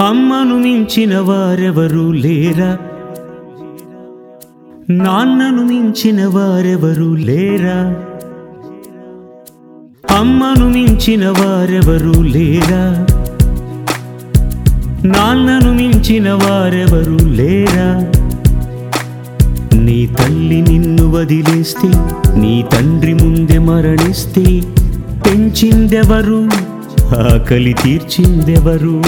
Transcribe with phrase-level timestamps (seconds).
[0.00, 2.78] అమ్మను మించిన వారెవరు లేరా?
[4.90, 7.78] నాన్నను మించిన వారెవరు లేరా?
[10.18, 13.06] అమ్మను మించిన వారెవరు లేరా?
[15.04, 17.88] నాన్నను మించిన వారెవరు లేరా?
[19.74, 21.90] నీ తల్లి నిన్ను వదిలేస్తే
[22.40, 24.46] నీ తండ్రి ముందే మరణిస్తే
[25.26, 26.48] పెంచిందెవరు?
[27.26, 29.00] ఆకలి తీర్చిందెవరు?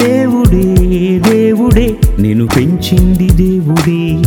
[0.00, 0.74] దేవుడే
[1.18, 4.22] దేవుడే నిన్ను పెంచింది దేవుడే.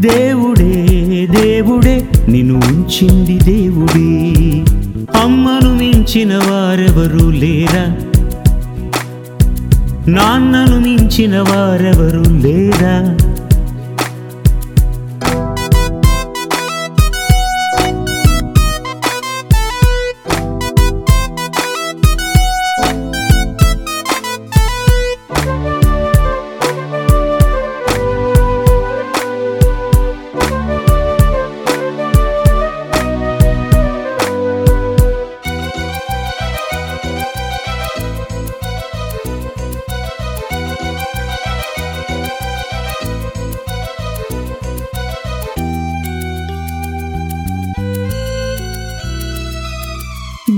[0.00, 4.32] దేవుడే దేవుడే నిన్ను ఉంచింది దేవుడే.
[5.18, 7.96] అమ్మను మించిన వారెవరు లేరా?
[10.08, 13.16] నాన్నను మించిన వారెవరు లేరా?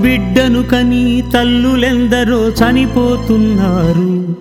[0.01, 4.35] బిడ్డను కని తల్లులెందరో చనిపోతున్నారు.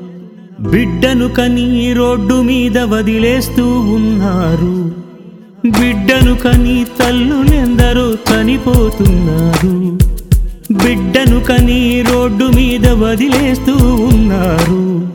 [0.71, 4.93] బిడ్డను కని రోడ్డు మీద వదిలేస్తూ ఉన్నారు.
[5.67, 9.99] బిడ్డను కని తల్లులెందరో చనిపోతున్నారు.
[10.71, 15.09] బిడ్డను కని రోడ్డు మీద వదిలేస్తూ ఉన్నారు.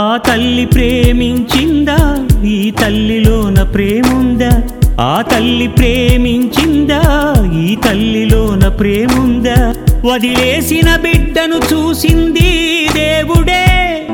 [0.00, 2.26] ఆ తల్లి ప్రేమించిందా?
[2.44, 4.62] ఈ తల్లిలోన ప్రేముందా?
[5.00, 7.34] ఆ తల్లి ప్రేమించిందా?
[7.62, 9.74] ఈ తల్లిలోన ప్రేముందా?
[10.04, 14.06] వదిలేసిన బిడ్డను చూసింది దేవుడే.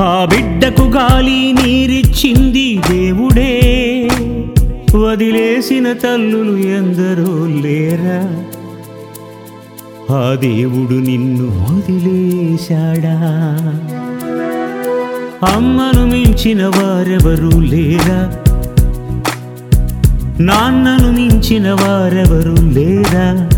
[0.00, 4.08] ఆ బిడ్డకు గాలి నీరిచ్చింది దేవుడే.
[4.96, 8.44] వదిలేసిన తల్లులు ఎందరో లేరా.
[10.16, 13.16] ఆ దేవుడు నిన్ను వదిలేశాడా.
[15.54, 18.36] అమ్మను మించిన వారెవరు లేరా.
[20.40, 23.48] నాన్నను మించిన వారెవరు లేరా.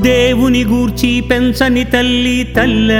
[0.00, 2.92] దేవుని గూర్చి పెంచని తల్లి తల్ల.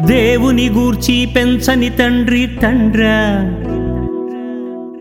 [0.00, 3.00] దేవుని గూర్చి పెంచని తండ్రి తండ్ర.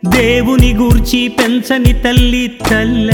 [0.09, 3.09] దేవుని గూర్చి పెంచని తల్లి తల్ల.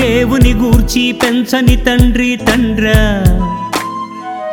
[0.00, 2.92] దేవుని గూర్చి పెంచని తండ్రి తండ్ర.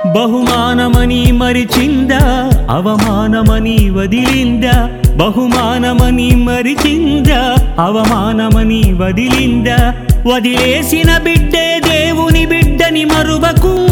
[0.08, 4.90] బహుమానమని మరిచిందా అవమానమని వదిలిందా?
[5.16, 9.96] బహుమానమని మరిచిందా అవమానమని వదిలిందా?
[10.26, 13.88] వదిలేసిన బిడ్డే దేవుని బిడ్డని మరువకు.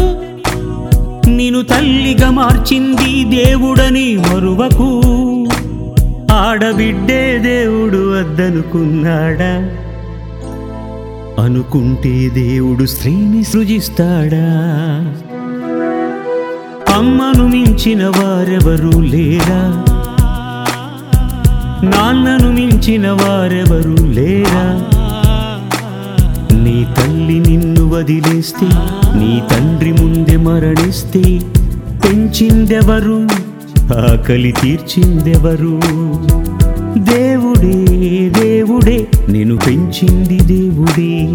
[1.30, 5.02] నిను తల్లిగా మార్చింది దేవుడని మరువకు.
[6.32, 9.76] ఆడబిడ్డే దేవుడు వద్దనుకున్నాడా?
[11.44, 14.46] అనుకుంటే దేవుడు స్త్రీని సృజిస్తాడా?
[16.96, 19.84] అమ్మను మించిన వారెవరూ లేరా?
[21.84, 24.84] నాన్నను మించిన వారెవరూ లేరా?
[26.62, 28.66] నీ తల్లి నిన్ను వదిలేస్తే
[29.18, 31.22] నీ తండ్రి ముందే మరణిస్తే
[32.04, 33.28] పెంచిందెవరు?
[33.94, 35.80] ఆకలి తీర్చిందెవరు?
[36.98, 37.84] దేవుడే
[38.28, 41.32] దేవుడే నేను పెంచింది దేవుడే.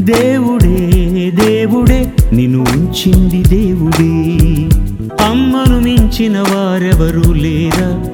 [0.00, 4.12] దేవుడే దేవుడే నిన్ను ఉంచింది దేవుడే.
[5.24, 8.04] అమ్మను మించిన వారెవరు లేరా?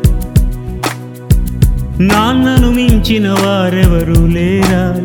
[2.01, 5.01] నాన్నను మించిన వారెవరు లేరా?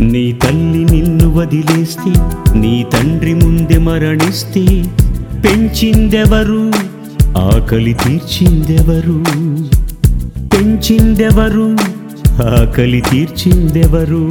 [0.00, 2.10] నీ తల్లి నిన్ను వదిలేస్తే
[2.58, 4.64] నీ తండ్రి ముందే మరణిస్తే
[5.44, 6.72] పెంచిందెవరు?
[7.38, 9.24] ఆకలి తీర్చిందెవరు?
[10.54, 11.76] పెంచిందెవరు?
[12.42, 14.30] ఆకలి తీర్చిందెవరు?